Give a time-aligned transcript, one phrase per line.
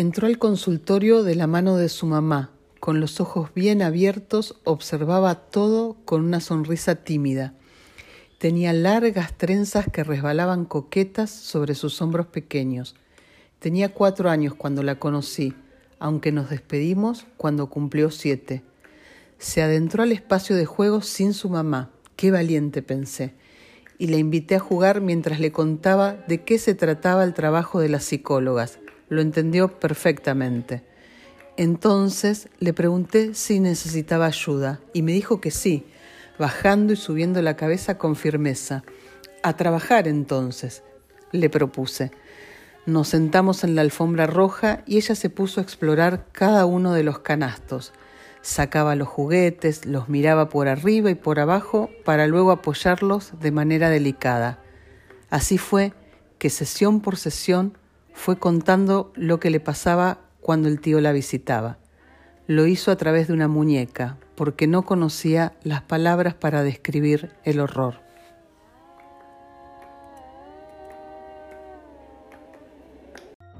[0.00, 2.52] Entró al consultorio de la mano de su mamá.
[2.80, 7.52] Con los ojos bien abiertos observaba todo con una sonrisa tímida.
[8.38, 12.94] Tenía largas trenzas que resbalaban coquetas sobre sus hombros pequeños.
[13.58, 15.52] Tenía cuatro años cuando la conocí,
[15.98, 18.62] aunque nos despedimos cuando cumplió siete.
[19.36, 21.90] Se adentró al espacio de juego sin su mamá.
[22.16, 23.34] Qué valiente pensé.
[23.98, 27.90] Y la invité a jugar mientras le contaba de qué se trataba el trabajo de
[27.90, 28.78] las psicólogas
[29.10, 30.82] lo entendió perfectamente.
[31.58, 35.84] Entonces le pregunté si necesitaba ayuda y me dijo que sí,
[36.38, 38.82] bajando y subiendo la cabeza con firmeza.
[39.42, 40.82] A trabajar entonces,
[41.32, 42.12] le propuse.
[42.86, 47.02] Nos sentamos en la alfombra roja y ella se puso a explorar cada uno de
[47.02, 47.92] los canastos.
[48.42, 53.90] Sacaba los juguetes, los miraba por arriba y por abajo para luego apoyarlos de manera
[53.90, 54.62] delicada.
[55.28, 55.92] Así fue
[56.38, 57.76] que sesión por sesión
[58.12, 61.78] fue contando lo que le pasaba cuando el tío la visitaba.
[62.46, 67.60] Lo hizo a través de una muñeca, porque no conocía las palabras para describir el
[67.60, 68.00] horror.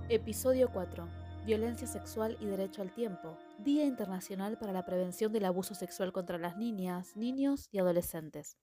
[0.09, 1.07] Episodio 4.
[1.47, 3.39] Violencia sexual y derecho al tiempo.
[3.59, 8.57] Día Internacional para la Prevención del Abuso Sexual contra las Niñas, Niños y Adolescentes.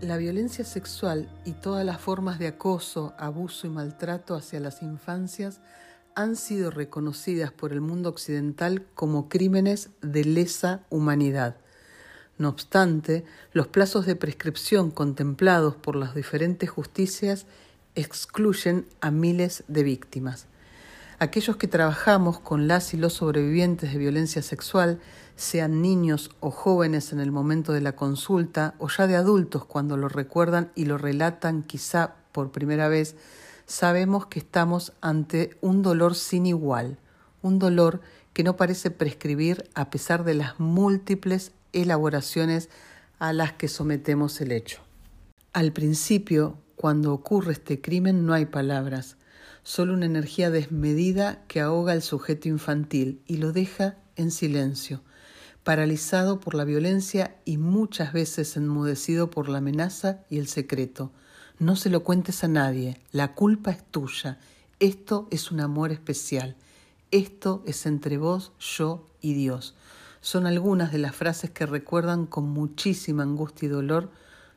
[0.00, 5.60] La violencia sexual y todas las formas de acoso, abuso y maltrato hacia las infancias
[6.14, 11.56] han sido reconocidas por el mundo occidental como crímenes de lesa humanidad.
[12.38, 17.46] No obstante, los plazos de prescripción contemplados por las diferentes justicias
[17.96, 20.46] excluyen a miles de víctimas.
[21.18, 25.00] Aquellos que trabajamos con las y los sobrevivientes de violencia sexual,
[25.38, 29.96] sean niños o jóvenes en el momento de la consulta o ya de adultos cuando
[29.96, 33.14] lo recuerdan y lo relatan quizá por primera vez,
[33.64, 36.98] sabemos que estamos ante un dolor sin igual,
[37.40, 38.00] un dolor
[38.32, 42.68] que no parece prescribir a pesar de las múltiples elaboraciones
[43.20, 44.80] a las que sometemos el hecho.
[45.52, 49.16] Al principio, cuando ocurre este crimen, no hay palabras
[49.68, 55.02] solo una energía desmedida que ahoga al sujeto infantil y lo deja en silencio,
[55.68, 61.10] paralizado por la violencia y muchas veces enmudecido por la amenaza y el secreto.
[61.58, 64.38] No se lo cuentes a nadie, la culpa es tuya,
[64.80, 66.56] esto es un amor especial,
[67.10, 69.74] esto es entre vos, yo y Dios.
[70.22, 74.10] Son algunas de las frases que recuerdan con muchísima angustia y dolor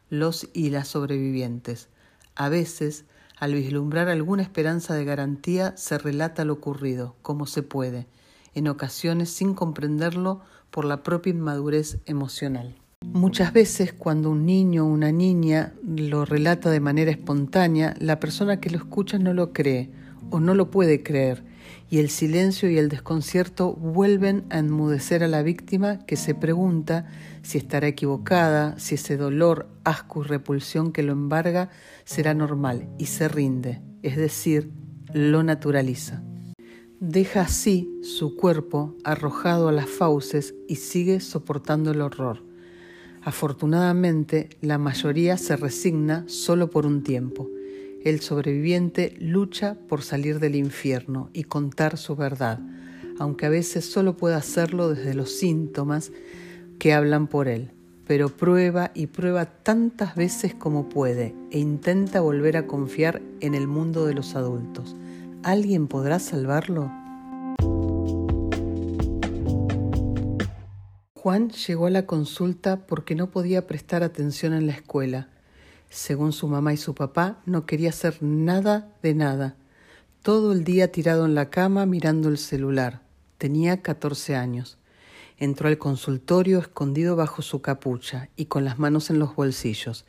[0.09, 1.89] los y las sobrevivientes.
[2.35, 3.03] A veces
[3.35, 8.07] al vislumbrar alguna esperanza de garantía, se relata lo ocurrido, como se puede,
[8.55, 12.75] en ocasiones sin comprenderlo por la propia inmadurez emocional.
[13.05, 18.59] Muchas veces cuando un niño o una niña lo relata de manera espontánea, la persona
[18.59, 19.91] que lo escucha no lo cree
[20.29, 21.43] o no lo puede creer
[21.89, 27.07] y el silencio y el desconcierto vuelven a enmudecer a la víctima que se pregunta
[27.43, 31.69] si estará equivocada, si ese dolor, asco y repulsión que lo embarga
[32.05, 34.71] será normal y se rinde, es decir,
[35.13, 36.23] lo naturaliza.
[37.03, 42.43] Deja así su cuerpo arrojado a las fauces y sigue soportando el horror.
[43.23, 47.49] Afortunadamente, la mayoría se resigna solo por un tiempo
[48.03, 52.59] el sobreviviente lucha por salir del infierno y contar su verdad,
[53.17, 56.11] aunque a veces solo puede hacerlo desde los síntomas
[56.77, 57.71] que hablan por él,
[58.05, 63.67] pero prueba y prueba tantas veces como puede e intenta volver a confiar en el
[63.67, 64.95] mundo de los adultos.
[65.43, 66.91] ¿Alguien podrá salvarlo?
[71.15, 75.27] Juan llegó a la consulta porque no podía prestar atención en la escuela
[75.91, 79.57] según su mamá y su papá, no quería hacer nada de nada.
[80.23, 83.01] Todo el día tirado en la cama mirando el celular.
[83.37, 84.77] Tenía 14 años.
[85.37, 90.05] Entró al consultorio escondido bajo su capucha y con las manos en los bolsillos.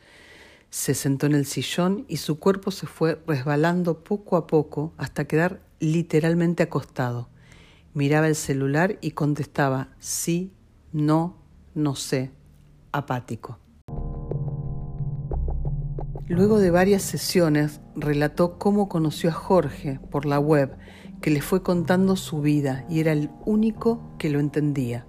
[0.72, 5.26] Se sentó en el sillón y su cuerpo se fue resbalando poco a poco hasta
[5.26, 7.28] quedar literalmente acostado.
[7.92, 10.54] Miraba el celular y contestaba sí,
[10.90, 11.36] no,
[11.74, 12.30] no sé,
[12.90, 13.58] apático.
[16.26, 20.74] Luego de varias sesiones, relató cómo conoció a Jorge por la web,
[21.20, 25.06] que le fue contando su vida y era el único que lo entendía.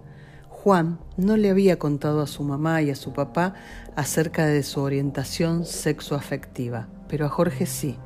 [0.64, 3.54] Juan no le había contado a su mamá y a su papá
[3.98, 7.98] acerca de su orientación sexoafectiva, pero a Jorge sí.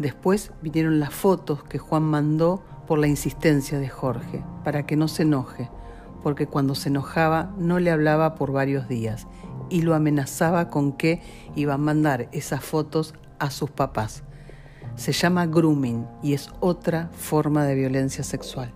[0.00, 5.06] Después vinieron las fotos que Juan mandó por la insistencia de Jorge, para que no
[5.06, 5.70] se enoje,
[6.24, 9.28] porque cuando se enojaba no le hablaba por varios días
[9.70, 11.22] y lo amenazaba con que
[11.54, 14.24] iba a mandar esas fotos a sus papás.
[14.96, 18.74] Se llama grooming y es otra forma de violencia sexual.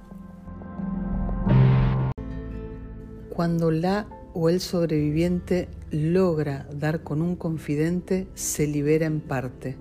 [3.40, 9.78] Cuando la o el sobreviviente logra dar con un confidente, se libera en parte.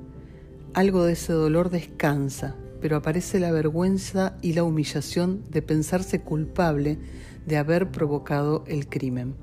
[0.74, 7.00] Algo de ese dolor descansa, pero aparece la vergüenza y la humillación de pensarse culpable
[7.48, 9.36] de haber provocado el crimen.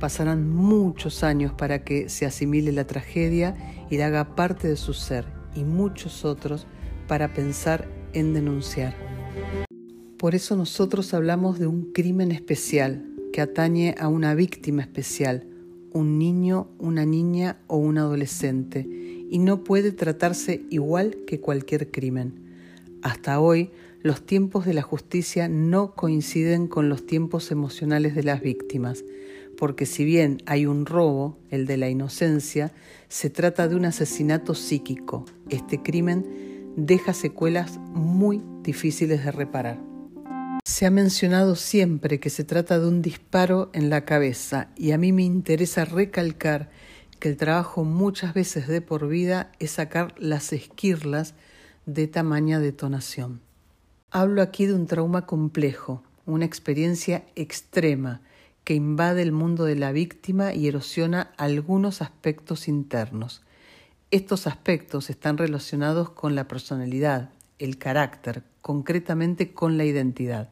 [0.00, 4.94] Pasarán muchos años para que se asimile la tragedia y la haga parte de su
[4.94, 6.66] ser, y muchos otros
[7.06, 8.94] para pensar en denunciar.
[10.18, 15.46] Por eso nosotros hablamos de un crimen especial que atañe a una víctima especial,
[15.92, 18.86] un niño, una niña o un adolescente,
[19.30, 22.34] y no puede tratarse igual que cualquier crimen.
[23.02, 23.70] Hasta hoy,
[24.02, 29.04] los tiempos de la justicia no coinciden con los tiempos emocionales de las víctimas,
[29.56, 32.72] porque si bien hay un robo, el de la inocencia,
[33.08, 35.26] se trata de un asesinato psíquico.
[35.50, 39.89] Este crimen deja secuelas muy difíciles de reparar.
[40.64, 44.98] Se ha mencionado siempre que se trata de un disparo en la cabeza y a
[44.98, 46.70] mí me interesa recalcar
[47.18, 51.34] que el trabajo muchas veces de por vida es sacar las esquirlas
[51.86, 53.40] de tamaña detonación.
[54.10, 58.20] Hablo aquí de un trauma complejo, una experiencia extrema
[58.64, 63.42] que invade el mundo de la víctima y erosiona algunos aspectos internos.
[64.10, 67.30] Estos aspectos están relacionados con la personalidad,
[67.60, 70.50] el carácter, concretamente con la identidad.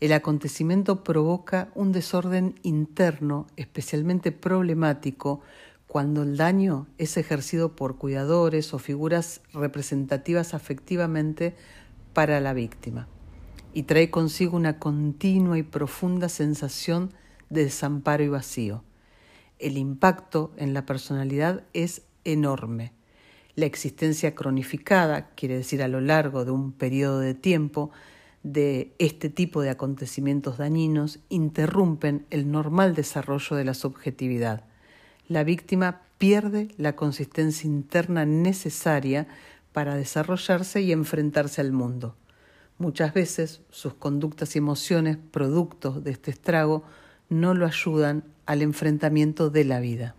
[0.00, 5.40] El acontecimiento provoca un desorden interno especialmente problemático
[5.86, 11.56] cuando el daño es ejercido por cuidadores o figuras representativas afectivamente
[12.12, 13.08] para la víctima
[13.74, 17.12] y trae consigo una continua y profunda sensación
[17.50, 18.84] de desamparo y vacío.
[19.58, 22.92] El impacto en la personalidad es enorme.
[23.56, 27.90] La existencia cronificada, quiere decir a lo largo de un periodo de tiempo,
[28.42, 34.64] de este tipo de acontecimientos dañinos interrumpen el normal desarrollo de la subjetividad
[35.28, 39.26] la víctima pierde la consistencia interna necesaria
[39.72, 42.14] para desarrollarse y enfrentarse al mundo.
[42.78, 46.84] Muchas veces sus conductas y emociones, productos de este estrago,
[47.28, 50.14] no lo ayudan al enfrentamiento de la vida.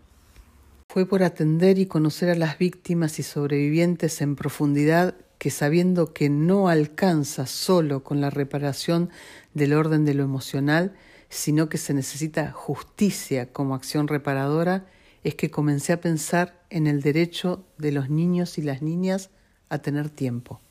[0.96, 6.30] Fue por atender y conocer a las víctimas y sobrevivientes en profundidad que sabiendo que
[6.30, 9.10] no alcanza solo con la reparación
[9.54, 10.94] del orden de lo emocional,
[11.28, 14.86] sino que se necesita justicia como acción reparadora,
[15.26, 19.32] es que comencé a pensar en el derecho de los niños y las niñas
[19.68, 20.62] a tener tiempo.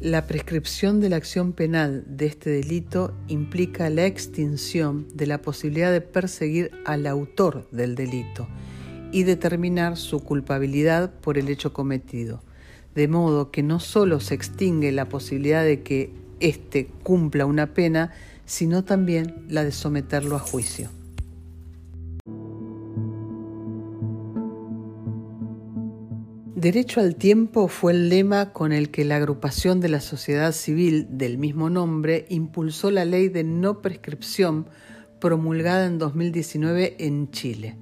[0.00, 5.92] La prescripción de la acción penal de este delito implica la extinción de la posibilidad
[5.92, 8.46] de perseguir al autor del delito
[9.12, 12.42] y determinar su culpabilidad por el hecho cometido,
[12.94, 18.12] de modo que no solo se extingue la posibilidad de que éste cumpla una pena,
[18.44, 20.90] sino también la de someterlo a juicio.
[26.56, 31.06] Derecho al tiempo fue el lema con el que la agrupación de la sociedad civil
[31.10, 34.66] del mismo nombre impulsó la ley de no prescripción
[35.20, 37.76] promulgada en 2019 en Chile.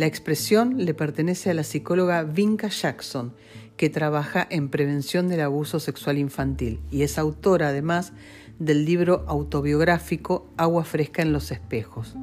[0.00, 3.34] La expresión le pertenece a la psicóloga Vinca Jackson,
[3.76, 8.14] que trabaja en prevención del abuso sexual infantil y es autora además
[8.58, 12.14] del libro autobiográfico Agua fresca en los espejos.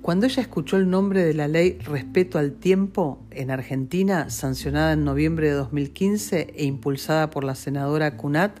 [0.00, 5.02] Cuando ella escuchó el nombre de la ley Respeto al Tiempo en Argentina, sancionada en
[5.02, 8.60] noviembre de 2015 e impulsada por la senadora Cunat,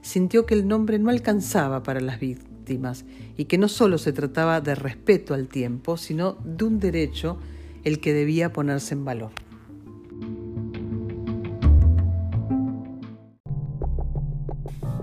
[0.00, 3.04] sintió que el nombre no alcanzaba para las víctimas
[3.36, 7.40] y que no solo se trataba de respeto al tiempo, sino de un derecho
[7.84, 9.30] el que debía ponerse en valor.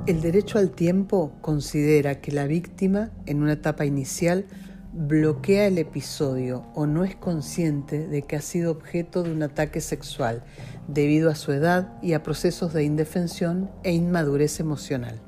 [0.07, 4.45] El derecho al tiempo considera que la víctima, en una etapa inicial,
[4.93, 9.81] bloquea el episodio o no es consciente de que ha sido objeto de un ataque
[9.81, 10.43] sexual
[10.87, 15.26] debido a su edad y a procesos de indefensión e inmadurez emocional.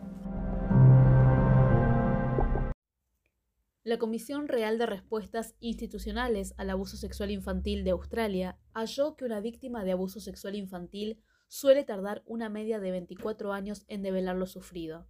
[3.83, 9.39] La Comisión Real de Respuestas Institucionales al Abuso Sexual Infantil de Australia halló que una
[9.39, 14.45] víctima de abuso sexual infantil suele tardar una media de 24 años en develar lo
[14.45, 15.07] sufrido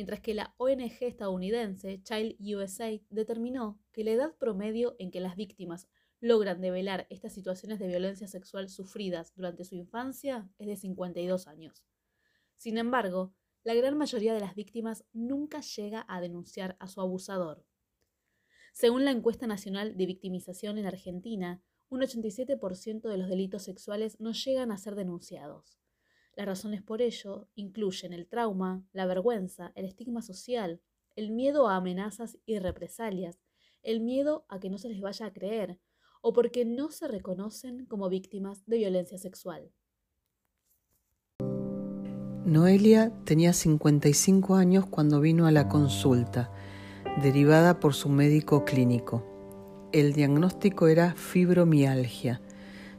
[0.00, 5.36] mientras que la ONG estadounidense Child USA determinó que la edad promedio en que las
[5.36, 5.88] víctimas
[6.20, 11.84] logran develar estas situaciones de violencia sexual sufridas durante su infancia es de 52 años.
[12.56, 17.66] Sin embargo, la gran mayoría de las víctimas nunca llega a denunciar a su abusador.
[18.72, 24.32] Según la encuesta nacional de victimización en Argentina, un 87% de los delitos sexuales no
[24.32, 25.80] llegan a ser denunciados.
[26.36, 30.80] Las razones por ello incluyen el trauma, la vergüenza, el estigma social,
[31.16, 33.40] el miedo a amenazas y represalias,
[33.82, 35.78] el miedo a que no se les vaya a creer,
[36.22, 39.72] o porque no se reconocen como víctimas de violencia sexual.
[42.44, 46.50] Noelia tenía 55 años cuando vino a la consulta,
[47.22, 49.24] derivada por su médico clínico.
[49.92, 52.40] El diagnóstico era fibromialgia.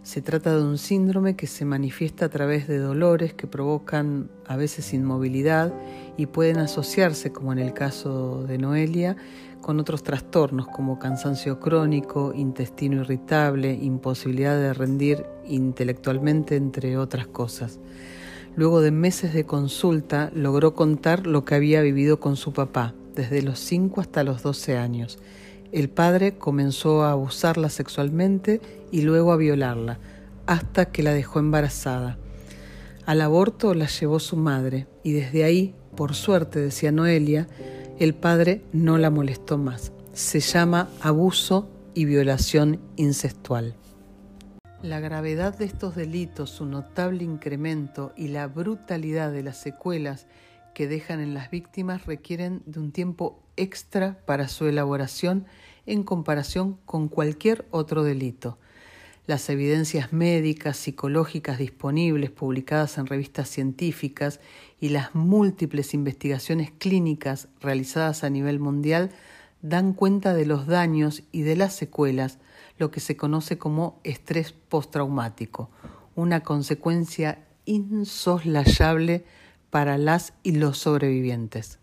[0.04, 4.56] Se trata de un síndrome que se manifiesta a través de dolores que provocan a
[4.58, 5.74] veces inmovilidad
[6.18, 9.16] y pueden asociarse, como en el caso de Noelia,
[9.62, 17.80] con otros trastornos como cansancio crónico, intestino irritable, imposibilidad de rendir intelectualmente, entre otras cosas.
[18.56, 23.42] Luego de meses de consulta, logró contar lo que había vivido con su papá, desde
[23.42, 25.20] los 5 hasta los 12 años.
[25.72, 30.00] El padre comenzó a abusarla sexualmente y luego a violarla,
[30.46, 32.18] hasta que la dejó embarazada.
[33.06, 37.48] Al aborto la llevó su madre y desde ahí, por suerte, decía Noelia,
[38.00, 39.92] el padre no la molestó más.
[40.14, 43.76] Se llama abuso y violación incestual.
[44.82, 50.26] La gravedad de estos delitos, su notable incremento y la brutalidad de las secuelas
[50.74, 55.46] que dejan en las víctimas requieren de un tiempo extra para su elaboración
[55.86, 58.58] en comparación con cualquier otro delito.
[59.28, 64.40] Las evidencias médicas, psicológicas disponibles, publicadas en revistas científicas
[64.80, 69.12] y las múltiples investigaciones clínicas realizadas a nivel mundial
[69.62, 72.40] dan cuenta de los daños y de las secuelas
[72.78, 75.70] lo que se conoce como estrés postraumático,
[76.16, 79.24] una consecuencia insoslayable
[79.72, 81.80] para las y los sobrevivientes.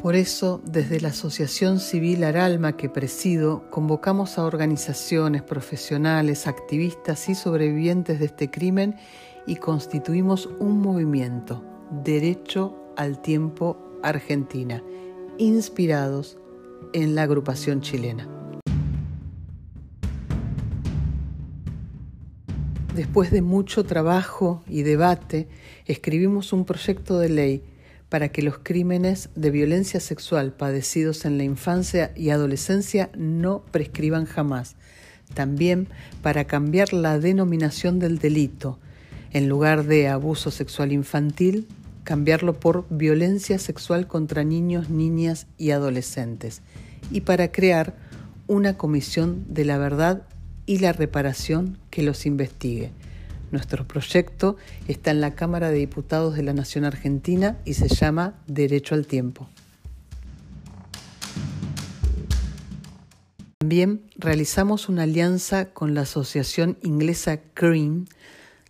[0.00, 7.34] Por eso, desde la Asociación Civil Aralma que presido, convocamos a organizaciones, profesionales, activistas y
[7.34, 8.96] sobrevivientes de este crimen
[9.46, 14.82] y constituimos un movimiento, Derecho al Tiempo Argentina,
[15.36, 16.38] inspirados
[16.94, 18.39] en la agrupación chilena.
[23.00, 25.48] Después de mucho trabajo y debate,
[25.86, 27.62] escribimos un proyecto de ley
[28.10, 34.26] para que los crímenes de violencia sexual padecidos en la infancia y adolescencia no prescriban
[34.26, 34.76] jamás.
[35.32, 35.88] También
[36.20, 38.78] para cambiar la denominación del delito.
[39.30, 41.68] En lugar de abuso sexual infantil,
[42.04, 46.60] cambiarlo por violencia sexual contra niños, niñas y adolescentes,
[47.10, 47.96] y para crear
[48.46, 50.24] una comisión de la verdad
[50.70, 52.92] y la reparación que los investigue.
[53.50, 58.38] Nuestro proyecto está en la Cámara de Diputados de la Nación Argentina y se llama
[58.46, 59.48] Derecho al Tiempo.
[63.58, 68.04] También realizamos una alianza con la asociación inglesa CREAM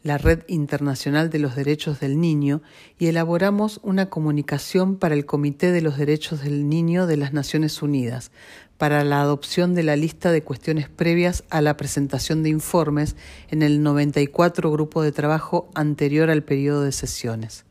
[0.02, 2.62] la Red Internacional de los Derechos del Niño,
[2.98, 7.82] y elaboramos una comunicación para el Comité de los Derechos del Niño de las Naciones
[7.82, 8.30] Unidas,
[8.78, 13.14] para la adopción de la lista de cuestiones previas a la presentación de informes
[13.50, 17.66] en el 94 grupo de trabajo anterior al periodo de sesiones.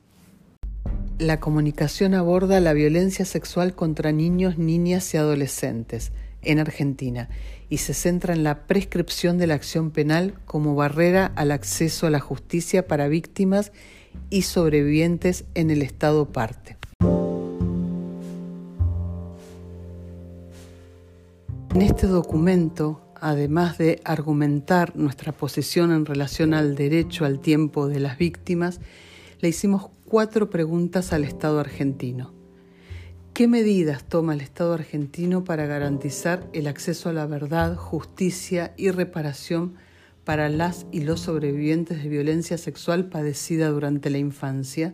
[1.17, 7.29] La comunicación aborda la violencia sexual contra niños, niñas y adolescentes en Argentina
[7.69, 12.09] y se centra en la prescripción de la acción penal como barrera al acceso a
[12.09, 13.71] la justicia para víctimas
[14.29, 16.77] y sobrevivientes en el Estado parte.
[21.75, 27.99] En este documento, además de argumentar nuestra posición en relación al derecho al tiempo de
[27.99, 28.81] las víctimas,
[29.39, 32.38] le hicimos cuatro preguntas al Estado argentino.
[33.39, 38.91] ¿Qué medidas toma el Estado argentino para garantizar el acceso a la verdad, justicia y
[38.91, 39.75] reparación
[40.25, 44.93] para las y los sobrevivientes de violencia sexual padecida durante la infancia?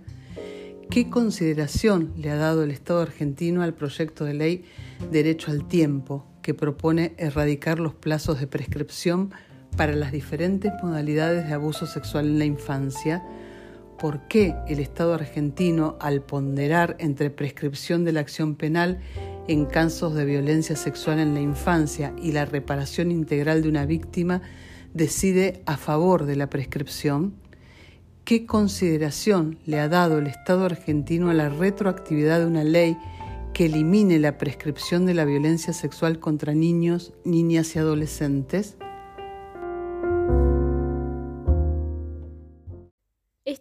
[0.91, 4.65] ¿Qué consideración le ha dado el Estado argentino al proyecto de ley
[5.11, 9.31] Derecho al Tiempo, que propone erradicar los plazos de prescripción
[9.75, 13.23] para las diferentes modalidades de abuso sexual en la infancia?
[13.97, 18.99] Por qué el Estado argentino, al ponderar entre prescripción de la acción penal
[19.47, 24.41] en casos de violencia sexual en la infancia y la reparación integral de una víctima,
[24.93, 27.35] decide a favor de la prescripción?
[28.23, 32.97] ¿Qué consideración le ha dado el Estado argentino a la retroactividad de una ley
[33.53, 38.77] que elimine la prescripción de la violencia sexual contra niños, niñas y adolescentes?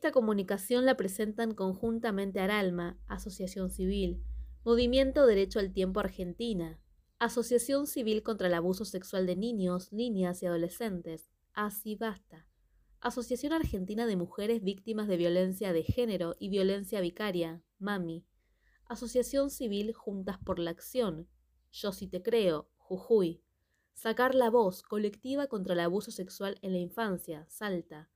[0.05, 4.23] Esta comunicación la presentan conjuntamente Aralma, Asociación Civil,
[4.63, 6.79] Movimiento Derecho al Tiempo Argentina,
[7.19, 12.47] Asociación Civil contra el Abuso Sexual de Niños, Niñas y Adolescentes, Así Basta,
[13.01, 18.27] Asociación Argentina de Mujeres Víctimas de Violencia de Género y Violencia Vicaria, MAMI,
[18.85, 21.31] Asociación Civil Juntas por la Acción,
[21.73, 23.43] Yo si te creo, Jujuy,
[23.95, 28.11] Sacar la voz colectiva contra el abuso sexual en la infancia, Salta,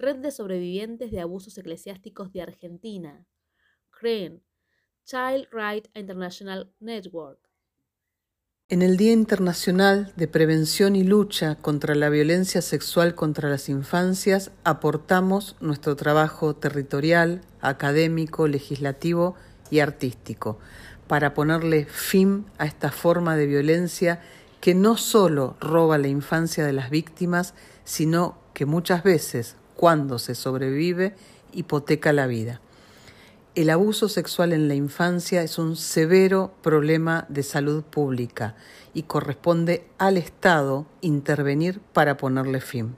[0.00, 3.26] Red de Sobrevivientes de Abusos Eclesiásticos de Argentina,
[3.90, 4.44] CREN,
[5.04, 7.40] Child Right International Network.
[8.68, 14.52] En el Día Internacional de Prevención y Lucha contra la Violencia Sexual contra las Infancias
[14.62, 19.34] aportamos nuestro trabajo territorial, académico, legislativo
[19.68, 20.60] y artístico
[21.08, 24.20] para ponerle fin a esta forma de violencia
[24.60, 30.34] que no solo roba la infancia de las víctimas, sino que muchas veces, cuando se
[30.34, 31.14] sobrevive,
[31.52, 32.60] hipoteca la vida.
[33.54, 38.56] El abuso sexual en la infancia es un severo problema de salud pública
[38.92, 42.96] y corresponde al Estado intervenir para ponerle fin.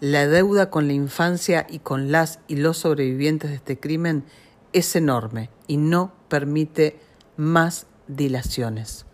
[0.00, 4.24] La deuda con la infancia y con las y los sobrevivientes de este crimen
[4.72, 6.98] es enorme y no permite
[7.36, 9.04] más dilaciones.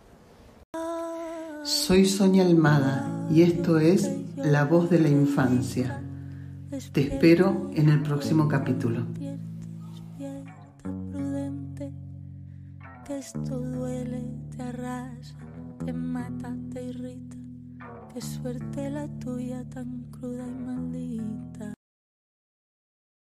[1.65, 6.04] Soy Sonia Almada y esto es La voz de la infancia.
[6.93, 9.07] Te espero en el próximo capítulo.
[13.07, 14.25] Que esto duele,
[14.57, 15.37] te arrasa,
[15.85, 17.37] te mata, te irrita.
[18.13, 21.74] Qué suerte la tuya tan cruda y maldita.